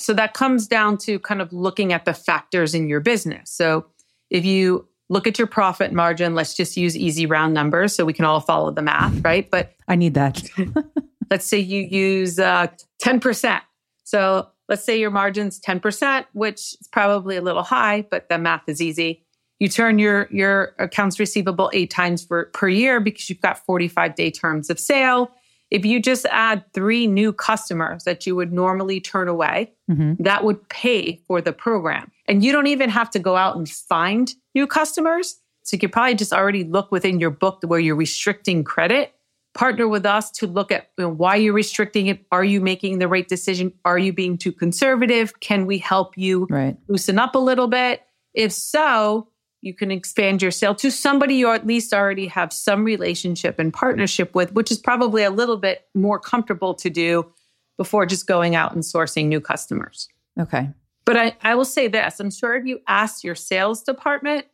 So 0.00 0.12
that 0.12 0.34
comes 0.34 0.68
down 0.68 0.98
to 0.98 1.18
kind 1.18 1.40
of 1.40 1.50
looking 1.50 1.94
at 1.94 2.04
the 2.04 2.12
factors 2.12 2.74
in 2.74 2.90
your 2.90 3.00
business. 3.00 3.50
So 3.50 3.86
if 4.28 4.44
you 4.44 4.86
look 5.08 5.26
at 5.26 5.38
your 5.38 5.48
profit 5.48 5.94
margin, 5.94 6.34
let's 6.34 6.52
just 6.52 6.76
use 6.76 6.94
easy 6.94 7.24
round 7.24 7.54
numbers 7.54 7.94
so 7.94 8.04
we 8.04 8.12
can 8.12 8.26
all 8.26 8.40
follow 8.40 8.70
the 8.70 8.82
math, 8.82 9.24
right? 9.24 9.50
But 9.50 9.72
I 9.88 9.96
need 9.96 10.12
that. 10.12 10.42
let's 11.30 11.46
say 11.46 11.58
you 11.58 11.80
use 11.80 12.38
uh, 12.38 12.66
10%. 13.02 13.62
So 14.04 14.46
Let's 14.70 14.84
say 14.84 14.98
your 14.98 15.10
margin's 15.10 15.60
10%, 15.60 16.26
which 16.32 16.76
is 16.80 16.88
probably 16.92 17.36
a 17.36 17.42
little 17.42 17.64
high, 17.64 18.06
but 18.08 18.28
the 18.28 18.38
math 18.38 18.62
is 18.68 18.80
easy. 18.80 19.24
You 19.58 19.68
turn 19.68 19.98
your, 19.98 20.28
your 20.30 20.76
accounts 20.78 21.18
receivable 21.18 21.70
eight 21.74 21.90
times 21.90 22.24
per, 22.24 22.46
per 22.46 22.68
year 22.68 23.00
because 23.00 23.28
you've 23.28 23.40
got 23.40 23.58
45 23.58 24.14
day 24.14 24.30
terms 24.30 24.70
of 24.70 24.78
sale. 24.78 25.32
If 25.72 25.84
you 25.84 26.00
just 26.00 26.24
add 26.30 26.64
three 26.72 27.08
new 27.08 27.32
customers 27.32 28.04
that 28.04 28.26
you 28.26 28.36
would 28.36 28.52
normally 28.52 29.00
turn 29.00 29.26
away, 29.26 29.72
mm-hmm. 29.90 30.22
that 30.22 30.44
would 30.44 30.68
pay 30.68 31.16
for 31.26 31.40
the 31.40 31.52
program. 31.52 32.10
And 32.26 32.44
you 32.44 32.52
don't 32.52 32.68
even 32.68 32.90
have 32.90 33.10
to 33.10 33.18
go 33.18 33.36
out 33.36 33.56
and 33.56 33.68
find 33.68 34.32
new 34.54 34.68
customers. 34.68 35.36
So 35.62 35.74
you 35.74 35.80
could 35.80 35.92
probably 35.92 36.14
just 36.14 36.32
already 36.32 36.62
look 36.62 36.92
within 36.92 37.18
your 37.18 37.30
book 37.30 37.58
where 37.64 37.80
you're 37.80 37.96
restricting 37.96 38.62
credit 38.64 39.14
partner 39.60 39.86
with 39.86 40.06
us 40.06 40.30
to 40.30 40.46
look 40.46 40.72
at 40.72 40.88
you 40.96 41.04
know, 41.04 41.10
why 41.10 41.36
you're 41.36 41.52
restricting 41.52 42.06
it. 42.06 42.24
Are 42.32 42.42
you 42.42 42.62
making 42.62 42.98
the 42.98 43.06
right 43.06 43.28
decision? 43.28 43.74
Are 43.84 43.98
you 43.98 44.10
being 44.10 44.38
too 44.38 44.52
conservative? 44.52 45.38
Can 45.40 45.66
we 45.66 45.76
help 45.76 46.16
you 46.16 46.46
right. 46.48 46.78
loosen 46.88 47.18
up 47.18 47.34
a 47.34 47.38
little 47.38 47.68
bit? 47.68 48.02
If 48.32 48.52
so, 48.52 49.28
you 49.60 49.74
can 49.74 49.90
expand 49.90 50.40
your 50.40 50.50
sale 50.50 50.74
to 50.76 50.90
somebody 50.90 51.34
you 51.34 51.50
at 51.50 51.66
least 51.66 51.92
already 51.92 52.26
have 52.28 52.54
some 52.54 52.84
relationship 52.84 53.58
and 53.58 53.70
partnership 53.70 54.34
with, 54.34 54.50
which 54.54 54.70
is 54.70 54.78
probably 54.78 55.24
a 55.24 55.30
little 55.30 55.58
bit 55.58 55.86
more 55.94 56.18
comfortable 56.18 56.72
to 56.76 56.88
do 56.88 57.30
before 57.76 58.06
just 58.06 58.26
going 58.26 58.54
out 58.54 58.72
and 58.72 58.82
sourcing 58.82 59.26
new 59.26 59.42
customers. 59.42 60.08
Okay. 60.40 60.70
But 61.04 61.18
I, 61.18 61.36
I 61.42 61.54
will 61.54 61.66
say 61.66 61.86
this 61.86 62.18
I'm 62.18 62.30
sure 62.30 62.54
if 62.56 62.64
you 62.64 62.80
ask 62.88 63.22
your 63.22 63.34
sales 63.34 63.82
department, 63.82 64.46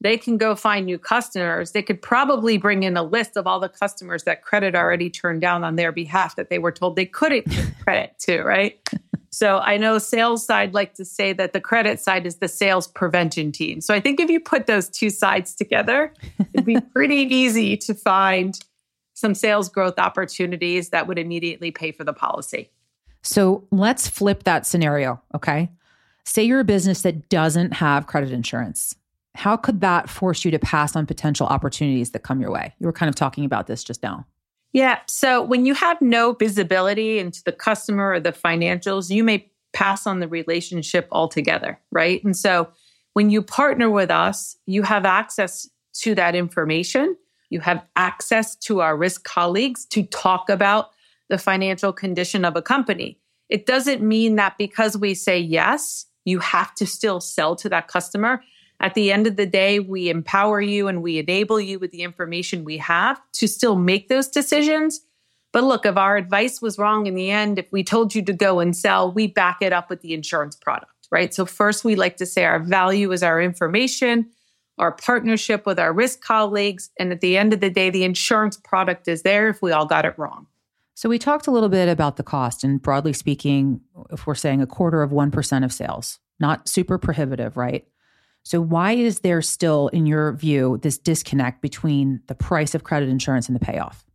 they 0.00 0.16
can 0.16 0.36
go 0.36 0.54
find 0.54 0.86
new 0.86 0.98
customers. 0.98 1.72
They 1.72 1.82
could 1.82 2.00
probably 2.00 2.56
bring 2.56 2.84
in 2.84 2.96
a 2.96 3.02
list 3.02 3.36
of 3.36 3.46
all 3.46 3.58
the 3.58 3.68
customers 3.68 4.24
that 4.24 4.42
credit 4.42 4.74
already 4.74 5.10
turned 5.10 5.40
down 5.40 5.64
on 5.64 5.76
their 5.76 5.90
behalf 5.90 6.36
that 6.36 6.50
they 6.50 6.58
were 6.58 6.70
told 6.70 6.96
they 6.96 7.06
couldn't 7.06 7.48
give 7.48 7.74
credit 7.82 8.14
to, 8.20 8.42
right? 8.42 8.78
So 9.30 9.58
I 9.58 9.76
know 9.76 9.98
sales 9.98 10.46
side 10.46 10.72
like 10.72 10.94
to 10.94 11.04
say 11.04 11.32
that 11.34 11.52
the 11.52 11.60
credit 11.60 12.00
side 12.00 12.26
is 12.26 12.36
the 12.36 12.48
sales 12.48 12.86
prevention 12.86 13.52
team. 13.52 13.80
So 13.80 13.92
I 13.92 14.00
think 14.00 14.20
if 14.20 14.30
you 14.30 14.40
put 14.40 14.66
those 14.66 14.88
two 14.88 15.10
sides 15.10 15.54
together, 15.54 16.12
it'd 16.54 16.64
be 16.64 16.80
pretty 16.92 17.16
easy 17.16 17.76
to 17.78 17.94
find 17.94 18.58
some 19.14 19.34
sales 19.34 19.68
growth 19.68 19.98
opportunities 19.98 20.90
that 20.90 21.08
would 21.08 21.18
immediately 21.18 21.70
pay 21.70 21.90
for 21.92 22.04
the 22.04 22.12
policy. 22.12 22.70
So 23.22 23.66
let's 23.72 24.06
flip 24.06 24.44
that 24.44 24.64
scenario, 24.64 25.20
okay? 25.34 25.70
Say 26.24 26.44
you're 26.44 26.60
a 26.60 26.64
business 26.64 27.02
that 27.02 27.28
doesn't 27.28 27.72
have 27.72 28.06
credit 28.06 28.30
insurance 28.30 28.94
how 29.38 29.56
could 29.56 29.80
that 29.80 30.10
force 30.10 30.44
you 30.44 30.50
to 30.50 30.58
pass 30.58 30.96
on 30.96 31.06
potential 31.06 31.46
opportunities 31.46 32.10
that 32.10 32.24
come 32.24 32.40
your 32.40 32.50
way? 32.50 32.74
You 32.80 32.86
were 32.86 32.92
kind 32.92 33.08
of 33.08 33.14
talking 33.14 33.44
about 33.44 33.68
this 33.68 33.84
just 33.84 34.02
now. 34.02 34.26
Yeah. 34.72 34.98
So 35.06 35.42
when 35.42 35.64
you 35.64 35.74
have 35.74 36.00
no 36.02 36.32
visibility 36.32 37.20
into 37.20 37.42
the 37.44 37.52
customer 37.52 38.10
or 38.12 38.20
the 38.20 38.32
financials, 38.32 39.10
you 39.10 39.22
may 39.22 39.48
pass 39.72 40.08
on 40.08 40.18
the 40.18 40.26
relationship 40.26 41.06
altogether, 41.12 41.78
right? 41.92 42.22
And 42.24 42.36
so 42.36 42.68
when 43.12 43.30
you 43.30 43.40
partner 43.40 43.88
with 43.88 44.10
us, 44.10 44.56
you 44.66 44.82
have 44.82 45.04
access 45.04 45.68
to 46.00 46.16
that 46.16 46.34
information. 46.34 47.16
You 47.48 47.60
have 47.60 47.84
access 47.94 48.56
to 48.56 48.80
our 48.80 48.96
risk 48.96 49.22
colleagues 49.22 49.86
to 49.86 50.02
talk 50.02 50.50
about 50.50 50.90
the 51.28 51.38
financial 51.38 51.92
condition 51.92 52.44
of 52.44 52.56
a 52.56 52.62
company. 52.62 53.20
It 53.48 53.66
doesn't 53.66 54.02
mean 54.02 54.34
that 54.36 54.58
because 54.58 54.96
we 54.96 55.14
say 55.14 55.38
yes, 55.38 56.06
you 56.24 56.40
have 56.40 56.74
to 56.74 56.86
still 56.86 57.20
sell 57.20 57.54
to 57.56 57.68
that 57.68 57.86
customer. 57.88 58.42
At 58.80 58.94
the 58.94 59.10
end 59.10 59.26
of 59.26 59.36
the 59.36 59.46
day, 59.46 59.80
we 59.80 60.08
empower 60.08 60.60
you 60.60 60.86
and 60.86 61.02
we 61.02 61.18
enable 61.18 61.60
you 61.60 61.78
with 61.78 61.90
the 61.90 62.02
information 62.02 62.64
we 62.64 62.78
have 62.78 63.20
to 63.32 63.48
still 63.48 63.74
make 63.74 64.08
those 64.08 64.28
decisions. 64.28 65.00
But 65.52 65.64
look, 65.64 65.86
if 65.86 65.96
our 65.96 66.16
advice 66.16 66.62
was 66.62 66.78
wrong 66.78 67.06
in 67.06 67.14
the 67.14 67.30
end, 67.30 67.58
if 67.58 67.72
we 67.72 67.82
told 67.82 68.14
you 68.14 68.22
to 68.22 68.32
go 68.32 68.60
and 68.60 68.76
sell, 68.76 69.10
we 69.10 69.26
back 69.26 69.58
it 69.62 69.72
up 69.72 69.90
with 69.90 70.02
the 70.02 70.14
insurance 70.14 70.54
product, 70.54 71.08
right? 71.10 71.32
So, 71.32 71.46
first, 71.46 71.84
we 71.84 71.96
like 71.96 72.18
to 72.18 72.26
say 72.26 72.44
our 72.44 72.60
value 72.60 73.10
is 73.12 73.22
our 73.22 73.40
information, 73.40 74.30
our 74.78 74.92
partnership 74.92 75.66
with 75.66 75.78
our 75.78 75.92
risk 75.92 76.20
colleagues. 76.20 76.90
And 76.98 77.10
at 77.10 77.20
the 77.20 77.36
end 77.36 77.52
of 77.52 77.60
the 77.60 77.70
day, 77.70 77.90
the 77.90 78.04
insurance 78.04 78.56
product 78.56 79.08
is 79.08 79.22
there 79.22 79.48
if 79.48 79.62
we 79.62 79.72
all 79.72 79.86
got 79.86 80.04
it 80.04 80.18
wrong. 80.18 80.46
So, 80.94 81.08
we 81.08 81.18
talked 81.18 81.46
a 81.46 81.50
little 81.50 81.70
bit 81.70 81.88
about 81.88 82.16
the 82.16 82.22
cost, 82.22 82.62
and 82.62 82.80
broadly 82.80 83.14
speaking, 83.14 83.80
if 84.12 84.26
we're 84.26 84.34
saying 84.34 84.60
a 84.60 84.66
quarter 84.66 85.02
of 85.02 85.10
1% 85.10 85.64
of 85.64 85.72
sales, 85.72 86.18
not 86.38 86.68
super 86.68 86.98
prohibitive, 86.98 87.56
right? 87.56 87.86
So, 88.48 88.62
why 88.62 88.92
is 88.92 89.20
there 89.20 89.42
still, 89.42 89.88
in 89.88 90.06
your 90.06 90.32
view, 90.32 90.78
this 90.80 90.96
disconnect 90.96 91.60
between 91.60 92.22
the 92.28 92.34
price 92.34 92.74
of 92.74 92.82
credit 92.82 93.10
insurance 93.10 93.46
and 93.46 93.54
the 93.54 93.60
payoff? 93.60 94.06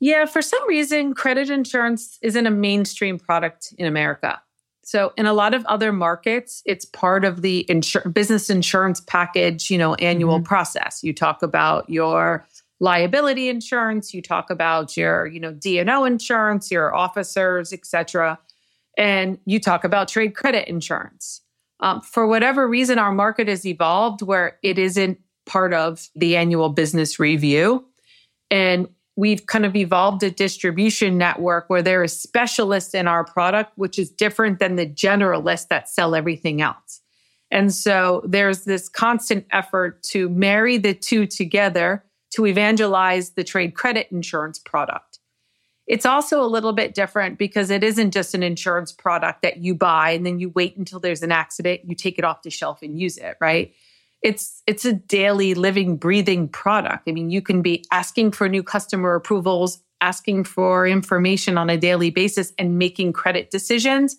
Yeah, 0.00 0.24
for 0.24 0.40
some 0.40 0.66
reason, 0.66 1.12
credit 1.12 1.50
insurance 1.50 2.18
isn't 2.22 2.46
a 2.46 2.50
mainstream 2.50 3.18
product 3.18 3.74
in 3.76 3.84
America. 3.84 4.40
So, 4.84 5.12
in 5.18 5.26
a 5.26 5.34
lot 5.34 5.52
of 5.52 5.66
other 5.66 5.92
markets, 5.92 6.62
it's 6.64 6.86
part 6.86 7.26
of 7.26 7.42
the 7.42 7.66
insur- 7.68 8.10
business 8.10 8.48
insurance 8.48 9.02
package, 9.02 9.70
you 9.70 9.76
know, 9.76 9.92
annual 9.96 10.36
mm-hmm. 10.36 10.44
process. 10.44 11.04
You 11.04 11.12
talk 11.12 11.42
about 11.42 11.90
your 11.90 12.46
liability 12.80 13.50
insurance, 13.50 14.14
you 14.14 14.22
talk 14.22 14.48
about 14.48 14.96
your, 14.96 15.26
you 15.26 15.40
know, 15.40 15.52
D&O 15.52 16.04
insurance, 16.06 16.70
your 16.70 16.96
officers, 16.96 17.74
etc. 17.74 18.38
And 18.96 19.38
you 19.44 19.60
talk 19.60 19.84
about 19.84 20.08
trade 20.08 20.34
credit 20.34 20.68
insurance. 20.68 21.42
Um, 21.80 22.00
for 22.00 22.26
whatever 22.26 22.66
reason, 22.66 22.98
our 22.98 23.12
market 23.12 23.48
has 23.48 23.64
evolved 23.64 24.22
where 24.22 24.58
it 24.62 24.78
isn't 24.78 25.18
part 25.46 25.72
of 25.72 26.08
the 26.14 26.36
annual 26.36 26.68
business 26.68 27.18
review. 27.18 27.86
And 28.50 28.88
we've 29.16 29.46
kind 29.46 29.66
of 29.66 29.74
evolved 29.74 30.22
a 30.22 30.30
distribution 30.30 31.18
network 31.18 31.68
where 31.68 31.82
there 31.82 32.04
is 32.04 32.20
specialists 32.20 32.94
in 32.94 33.08
our 33.08 33.24
product, 33.24 33.72
which 33.76 33.98
is 33.98 34.10
different 34.10 34.58
than 34.58 34.76
the 34.76 34.86
generalists 34.86 35.68
that 35.68 35.88
sell 35.88 36.14
everything 36.14 36.60
else. 36.60 37.00
And 37.50 37.74
so 37.74 38.22
there's 38.24 38.64
this 38.64 38.88
constant 38.88 39.46
effort 39.50 40.02
to 40.04 40.28
marry 40.28 40.78
the 40.78 40.94
two 40.94 41.26
together 41.26 42.04
to 42.30 42.46
evangelize 42.46 43.30
the 43.30 43.44
trade 43.44 43.74
credit 43.74 44.08
insurance 44.12 44.58
product. 44.58 45.07
It's 45.88 46.04
also 46.04 46.42
a 46.42 46.46
little 46.46 46.74
bit 46.74 46.94
different 46.94 47.38
because 47.38 47.70
it 47.70 47.82
isn't 47.82 48.10
just 48.10 48.34
an 48.34 48.42
insurance 48.42 48.92
product 48.92 49.40
that 49.40 49.56
you 49.56 49.74
buy 49.74 50.10
and 50.10 50.24
then 50.24 50.38
you 50.38 50.50
wait 50.50 50.76
until 50.76 51.00
there's 51.00 51.22
an 51.22 51.32
accident, 51.32 51.80
you 51.86 51.94
take 51.94 52.18
it 52.18 52.24
off 52.24 52.42
the 52.42 52.50
shelf 52.50 52.82
and 52.82 53.00
use 53.00 53.16
it, 53.16 53.36
right? 53.40 53.72
It's 54.20 54.62
it's 54.66 54.84
a 54.84 54.92
daily 54.92 55.54
living 55.54 55.96
breathing 55.96 56.48
product. 56.48 57.08
I 57.08 57.12
mean, 57.12 57.30
you 57.30 57.40
can 57.40 57.62
be 57.62 57.84
asking 57.90 58.32
for 58.32 58.48
new 58.50 58.62
customer 58.62 59.14
approvals, 59.14 59.82
asking 60.02 60.44
for 60.44 60.86
information 60.86 61.56
on 61.56 61.70
a 61.70 61.78
daily 61.78 62.10
basis 62.10 62.52
and 62.58 62.78
making 62.78 63.14
credit 63.14 63.50
decisions. 63.50 64.16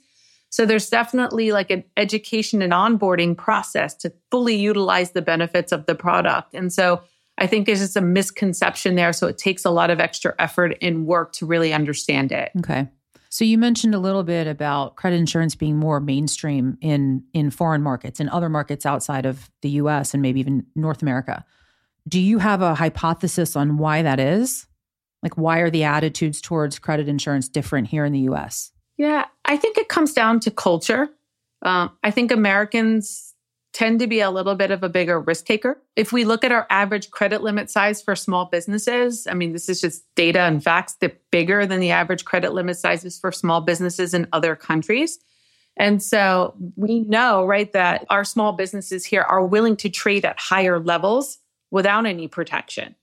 So 0.50 0.66
there's 0.66 0.90
definitely 0.90 1.52
like 1.52 1.70
an 1.70 1.84
education 1.98 2.64
and 2.64 2.74
onboarding 2.74 3.38
process 3.38 3.94
to 3.98 4.12
fully 4.32 4.56
utilize 4.56 5.12
the 5.12 5.22
benefits 5.22 5.72
of 5.72 5.86
the 5.86 5.94
product. 5.94 6.56
And 6.56 6.74
so 6.74 7.02
I 7.40 7.48
think 7.48 7.66
there's 7.66 7.80
just 7.80 7.96
a 7.96 8.02
misconception 8.02 8.96
there. 8.96 9.14
So 9.14 9.26
it 9.28 9.38
takes 9.38 9.66
a 9.66 9.70
lot 9.70 9.90
of 9.90 10.00
extra 10.00 10.36
effort 10.38 10.78
and 10.82 11.08
work 11.08 11.32
to 11.34 11.46
really 11.46 11.74
understand 11.74 12.32
it. 12.32 12.52
Okay. 12.60 12.88
So 13.30 13.46
you 13.46 13.58
mentioned 13.58 13.96
a 13.96 14.00
little 14.00 14.24
bit 14.24 14.46
about 14.46 14.96
credit 14.96 15.16
insurance 15.18 15.56
being 15.56 15.78
more 15.78 16.00
mainstream 16.00 16.78
in 16.82 17.24
in 17.34 17.50
foreign 17.50 17.82
markets 17.82 18.20
and 18.20 18.30
other 18.30 18.50
markets 18.50 18.86
outside 18.86 19.26
of 19.26 19.50
the 19.62 19.70
US 19.72 20.14
and 20.14 20.22
maybe 20.22 20.40
even 20.40 20.66
North 20.76 21.02
America. 21.02 21.46
Do 22.08 22.20
you 22.20 22.40
have 22.40 22.62
a 22.62 22.76
hypothesis 22.76 23.56
on 23.56 23.78
why 23.78 24.02
that 24.02 24.20
is? 24.20 24.68
Like 25.24 25.38
why 25.38 25.60
are 25.60 25.70
the 25.70 25.84
attitudes 25.84 26.42
towards 26.42 26.80
credit 26.80 27.08
insurance 27.08 27.48
different 27.48 27.88
here 27.88 28.04
in 28.04 28.14
the 28.14 28.22
US? 28.32 28.72
Yeah, 28.98 29.26
I 29.46 29.58
think 29.58 29.78
it 29.78 29.88
comes 29.88 30.12
down 30.12 30.40
to 30.42 30.52
culture. 30.52 31.10
Um, 31.62 31.92
I 32.04 32.12
think 32.12 32.32
Americans 32.32 33.29
tend 33.72 34.00
to 34.00 34.08
be 34.08 34.20
a 34.20 34.32
little 34.32 34.56
bit 34.56 34.72
of 34.72 34.84
a 34.84 34.90
bigger 34.90 35.20
risk 35.20 35.46
taker. 35.46 35.82
If 35.96 36.12
we 36.12 36.26
look 36.26 36.44
at 36.44 36.52
our 36.52 36.66
average 36.70 37.12
credit 37.12 37.44
limit 37.44 37.70
size 37.70 38.02
for 38.02 38.16
small 38.16 38.46
businesses, 38.46 39.28
I 39.28 39.34
mean, 39.34 39.54
this 39.54 39.70
is 39.70 39.80
just 39.80 40.04
data 40.16 40.42
and 40.42 40.64
facts, 40.64 40.96
they're 41.00 41.14
bigger 41.32 41.66
than 41.66 41.80
the 41.80 41.92
average 41.92 42.26
credit 42.26 42.54
limit 42.54 42.78
sizes 42.78 43.20
for 43.20 43.32
small 43.32 43.62
businesses 43.62 44.14
in 44.14 44.28
other 44.34 44.56
countries. 44.56 45.20
And 45.78 46.02
so 46.04 46.56
we 46.76 47.02
know, 47.02 47.46
right, 47.46 47.72
that 47.74 48.06
our 48.10 48.24
small 48.24 48.54
businesses 48.54 49.06
here 49.06 49.22
are 49.22 49.46
willing 49.46 49.78
to 49.78 49.90
trade 49.90 50.26
at 50.26 50.40
higher 50.40 50.80
levels 50.80 51.38
without 51.72 52.06
any 52.06 52.28
protection. 52.28 52.96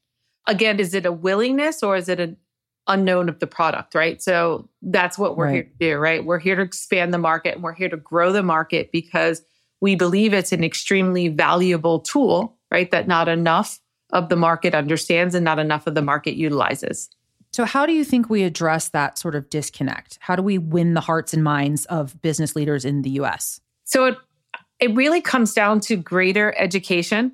Again, 0.47 0.79
is 0.79 0.95
it 0.95 1.07
a 1.07 1.13
willingness 1.13 1.83
or 1.83 1.97
is 1.97 2.09
it 2.09 2.21
an 2.21 2.37
unknown 2.87 3.29
of 3.29 3.39
the 3.39 3.47
product, 3.47 3.95
right? 3.95 4.23
So 4.23 4.69
that's 4.83 5.17
what 5.17 5.37
we're 5.37 5.47
right. 5.47 5.55
here 5.55 5.63
to 5.65 5.71
do, 5.79 5.97
right? 5.97 6.25
We're 6.25 6.39
here 6.39 6.57
to 6.57 6.63
expand 6.63 7.15
the 7.15 7.19
market 7.19 7.55
and 7.55 7.63
we're 7.63 7.73
here 7.73 7.89
to 7.89 7.97
grow 7.97 8.33
the 8.33 8.43
market 8.43 8.93
because 8.93 9.43
we 9.81 9.95
believe 9.95 10.33
it's 10.33 10.53
an 10.53 10.65
extremely 10.65 11.29
valuable 11.29 12.01
tool, 12.01 12.57
right? 12.71 12.91
That 12.91 13.07
not 13.07 13.29
enough 13.29 13.79
of 14.13 14.29
the 14.29 14.37
market 14.37 14.75
understands 14.75 15.35
and 15.35 15.45
not 15.45 15.59
enough 15.59 15.87
of 15.87 15.95
the 15.95 16.03
market 16.03 16.35
utilizes. 16.35 17.11
So, 17.53 17.65
how 17.65 17.87
do 17.87 17.93
you 17.93 18.05
think 18.05 18.29
we 18.29 18.43
address 18.43 18.91
that 18.91 19.19
sort 19.19 19.35
of 19.35 19.49
disconnect? 19.49 20.19
How 20.21 20.37
do 20.37 20.43
we 20.43 20.59
win 20.59 20.95
the 20.95 21.01
hearts 21.01 21.33
and 21.33 21.43
minds 21.43 21.87
of 21.87 22.21
business 22.23 22.55
leaders 22.55 22.85
in 22.85 23.03
the 23.03 23.11
US? 23.11 23.61
So, 23.85 24.07
it, 24.07 24.19
it 24.79 24.95
really 24.95 25.21
comes 25.21 25.55
down 25.55 25.81
to 25.81 25.97
greater 25.97 26.55
education, 26.59 27.33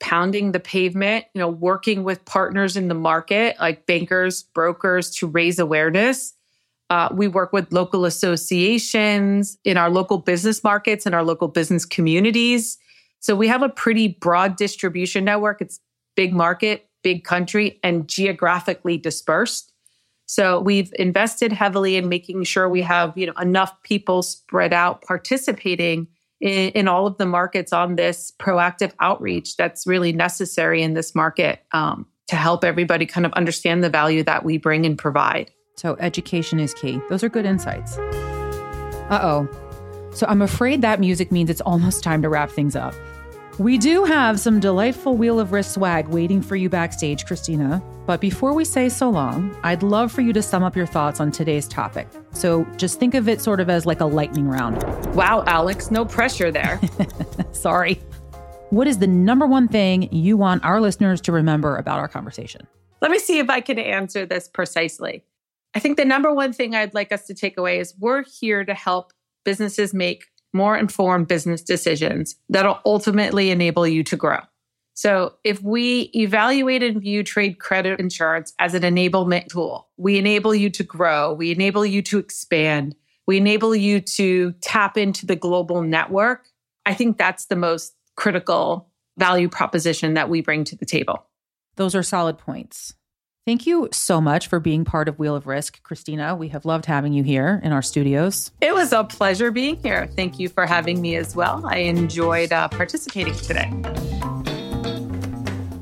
pounding 0.00 0.52
the 0.52 0.60
pavement, 0.60 1.26
you 1.34 1.38
know, 1.38 1.48
working 1.48 2.02
with 2.04 2.24
partners 2.24 2.76
in 2.76 2.88
the 2.88 2.94
market 2.94 3.56
like 3.60 3.86
bankers, 3.86 4.42
brokers 4.42 5.10
to 5.16 5.26
raise 5.26 5.58
awareness 5.58 6.34
uh, 6.90 7.08
we 7.12 7.28
work 7.28 7.52
with 7.52 7.72
local 7.72 8.04
associations 8.04 9.56
in 9.64 9.76
our 9.76 9.88
local 9.88 10.18
business 10.18 10.62
markets 10.64 11.06
and 11.06 11.14
our 11.14 11.22
local 11.22 11.48
business 11.48 11.84
communities. 11.84 12.76
So 13.20 13.36
we 13.36 13.46
have 13.48 13.62
a 13.62 13.68
pretty 13.68 14.08
broad 14.08 14.56
distribution 14.56 15.24
network. 15.24 15.60
It's 15.60 15.80
big 16.16 16.34
market, 16.34 16.88
big 17.02 17.22
country, 17.22 17.78
and 17.84 18.08
geographically 18.08 18.98
dispersed. 18.98 19.72
So 20.26 20.60
we've 20.60 20.92
invested 20.98 21.52
heavily 21.52 21.96
in 21.96 22.08
making 22.08 22.44
sure 22.44 22.68
we 22.68 22.82
have 22.82 23.16
you 23.16 23.26
know 23.26 23.32
enough 23.40 23.80
people 23.82 24.22
spread 24.22 24.72
out 24.72 25.02
participating 25.02 26.08
in, 26.40 26.70
in 26.70 26.88
all 26.88 27.06
of 27.06 27.18
the 27.18 27.26
markets 27.26 27.72
on 27.72 27.96
this 27.96 28.32
proactive 28.38 28.92
outreach 29.00 29.56
that's 29.56 29.86
really 29.86 30.12
necessary 30.12 30.82
in 30.82 30.94
this 30.94 31.14
market 31.14 31.64
um, 31.72 32.06
to 32.28 32.36
help 32.36 32.64
everybody 32.64 33.06
kind 33.06 33.26
of 33.26 33.32
understand 33.32 33.82
the 33.82 33.90
value 33.90 34.22
that 34.22 34.44
we 34.44 34.56
bring 34.56 34.86
and 34.86 34.96
provide. 34.96 35.50
So, 35.80 35.96
education 35.98 36.60
is 36.60 36.74
key. 36.74 37.00
Those 37.08 37.24
are 37.24 37.30
good 37.30 37.46
insights. 37.46 37.96
Uh 37.96 39.18
oh. 39.22 39.48
So, 40.12 40.26
I'm 40.28 40.42
afraid 40.42 40.82
that 40.82 41.00
music 41.00 41.32
means 41.32 41.48
it's 41.48 41.62
almost 41.62 42.04
time 42.04 42.20
to 42.20 42.28
wrap 42.28 42.50
things 42.50 42.76
up. 42.76 42.92
We 43.58 43.78
do 43.78 44.04
have 44.04 44.38
some 44.38 44.60
delightful 44.60 45.16
Wheel 45.16 45.40
of 45.40 45.52
Risk 45.52 45.76
swag 45.76 46.08
waiting 46.08 46.42
for 46.42 46.54
you 46.54 46.68
backstage, 46.68 47.24
Christina. 47.24 47.82
But 48.06 48.20
before 48.20 48.52
we 48.52 48.62
say 48.62 48.90
so 48.90 49.08
long, 49.08 49.56
I'd 49.62 49.82
love 49.82 50.12
for 50.12 50.20
you 50.20 50.34
to 50.34 50.42
sum 50.42 50.62
up 50.62 50.76
your 50.76 50.84
thoughts 50.84 51.18
on 51.18 51.30
today's 51.30 51.66
topic. 51.66 52.08
So 52.32 52.66
just 52.76 53.00
think 53.00 53.14
of 53.14 53.26
it 53.26 53.40
sort 53.40 53.58
of 53.58 53.70
as 53.70 53.86
like 53.86 54.00
a 54.00 54.06
lightning 54.06 54.48
round. 54.48 54.82
Wow, 55.14 55.44
Alix, 55.46 55.90
no 55.90 56.04
pressure 56.04 56.50
there. 56.50 56.78
Sorry. 57.52 57.94
What 58.68 58.86
is 58.86 58.98
the 58.98 59.06
number 59.06 59.46
one 59.46 59.66
thing 59.66 60.12
you 60.12 60.36
want 60.36 60.62
our 60.62 60.78
listeners 60.78 61.22
to 61.22 61.32
remember 61.32 61.76
about 61.76 61.98
our 61.98 62.08
conversation? 62.08 62.66
Let 63.00 63.10
me 63.10 63.18
see 63.18 63.38
if 63.38 63.48
I 63.48 63.62
can 63.62 63.78
answer 63.78 64.26
this 64.26 64.46
precisely. 64.46 65.24
I 65.74 65.78
think 65.78 65.96
the 65.96 66.04
number 66.04 66.32
one 66.32 66.52
thing 66.52 66.74
I'd 66.74 66.94
like 66.94 67.12
us 67.12 67.26
to 67.26 67.34
take 67.34 67.56
away 67.56 67.78
is 67.78 67.94
we're 67.98 68.24
here 68.24 68.64
to 68.64 68.74
help 68.74 69.12
businesses 69.44 69.94
make 69.94 70.26
more 70.52 70.76
informed 70.76 71.28
business 71.28 71.62
decisions 71.62 72.36
that'll 72.48 72.80
ultimately 72.84 73.50
enable 73.50 73.86
you 73.86 74.02
to 74.04 74.16
grow. 74.16 74.40
So, 74.94 75.34
if 75.44 75.62
we 75.62 76.10
evaluate 76.14 76.82
and 76.82 77.00
view 77.00 77.22
trade 77.22 77.58
credit 77.58 78.00
insurance 78.00 78.52
as 78.58 78.74
an 78.74 78.82
enablement 78.82 79.46
tool, 79.46 79.88
we 79.96 80.18
enable 80.18 80.54
you 80.54 80.68
to 80.70 80.82
grow, 80.82 81.32
we 81.32 81.52
enable 81.52 81.86
you 81.86 82.02
to 82.02 82.18
expand, 82.18 82.96
we 83.26 83.36
enable 83.36 83.74
you 83.74 84.00
to 84.00 84.52
tap 84.60 84.98
into 84.98 85.24
the 85.24 85.36
global 85.36 85.82
network. 85.82 86.48
I 86.84 86.94
think 86.94 87.16
that's 87.16 87.46
the 87.46 87.56
most 87.56 87.94
critical 88.16 88.90
value 89.16 89.48
proposition 89.48 90.14
that 90.14 90.28
we 90.28 90.42
bring 90.42 90.64
to 90.64 90.76
the 90.76 90.84
table. 90.84 91.24
Those 91.76 91.94
are 91.94 92.02
solid 92.02 92.36
points. 92.36 92.94
Thank 93.46 93.66
you 93.66 93.88
so 93.90 94.20
much 94.20 94.48
for 94.48 94.60
being 94.60 94.84
part 94.84 95.08
of 95.08 95.18
Wheel 95.18 95.34
of 95.34 95.46
Risk, 95.46 95.82
Christina. 95.82 96.36
We 96.36 96.48
have 96.48 96.66
loved 96.66 96.84
having 96.84 97.14
you 97.14 97.22
here 97.22 97.60
in 97.64 97.72
our 97.72 97.80
studios. 97.80 98.50
It 98.60 98.74
was 98.74 98.92
a 98.92 99.02
pleasure 99.02 99.50
being 99.50 99.76
here. 99.76 100.08
Thank 100.14 100.38
you 100.38 100.50
for 100.50 100.66
having 100.66 101.00
me 101.00 101.16
as 101.16 101.34
well. 101.34 101.64
I 101.66 101.78
enjoyed 101.78 102.52
uh, 102.52 102.68
participating 102.68 103.34
today. 103.34 103.70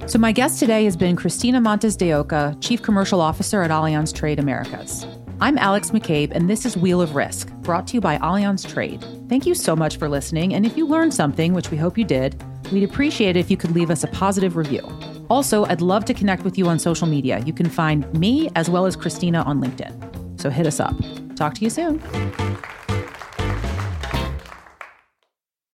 So, 0.07 0.19
my 0.19 0.31
guest 0.33 0.61
today 0.61 0.85
has 0.85 0.97
been 0.97 1.17
Christina 1.17 1.61
Montes 1.61 1.97
de 1.97 2.13
Oca, 2.13 2.57
Chief 2.61 2.81
Commercial 2.81 3.21
Officer 3.21 3.63
at 3.63 3.71
Allianz 3.71 4.15
Trade 4.15 4.39
Americas. 4.39 5.05
I'm 5.41 5.59
Alix 5.59 5.91
McCabe, 5.91 6.31
and 6.31 6.49
this 6.49 6.65
is 6.65 6.77
Wheel 6.77 7.03
of 7.03 7.15
Risk, 7.17 7.53
brought 7.57 7.89
to 7.89 7.95
you 7.95 8.01
by 8.01 8.19
Allianz 8.19 8.67
Trade. 8.73 9.05
Thank 9.29 9.47
you 9.47 9.55
so 9.55 9.77
much 9.77 9.97
for 9.97 10.09
listening, 10.09 10.55
and 10.55 10.65
if 10.65 10.77
you 10.77 10.87
learned 10.87 11.13
something, 11.13 11.53
which 11.53 11.71
we 11.71 11.77
hope 11.77 11.99
you 11.99 12.05
did, 12.05 12.43
we'd 12.73 12.85
appreciate 12.85 13.37
it 13.37 13.41
if 13.41 13.51
you 13.51 13.57
could 13.57 13.73
leave 13.73 13.91
us 13.91 14.05
a 14.05 14.09
positive 14.09 14.57
review. 14.57 14.81
Also, 15.31 15.65
I'd 15.67 15.81
love 15.81 16.05
to 16.07 16.15
connect 16.15 16.45
with 16.45 16.57
you 16.57 16.67
on 16.69 16.79
social 16.79 17.07
media. 17.07 17.41
You 17.41 17.53
can 17.53 17.69
find 17.69 18.13
me 18.19 18.51
as 18.57 18.71
well 18.71 18.87
as 18.87 18.97
Christina 18.97 19.43
on 19.43 19.61
LinkedIn. 19.61 20.41
So 20.41 20.51
hit 20.51 20.67
us 20.67 20.81
up. 20.81 20.95
Talk 21.37 21.55
to 21.55 21.65
you 21.65 21.71
soon. 21.71 22.03